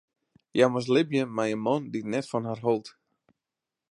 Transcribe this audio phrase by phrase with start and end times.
[0.53, 2.85] Hja moast libje mei in man dy't net fan har hold.